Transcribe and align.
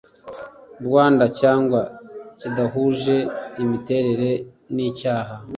Rwanda 0.85 1.25
cyangwa 1.39 1.81
kidahuje 2.39 3.15
imiterere 3.63 4.29
n 4.75 4.77
icyaha 4.89 5.35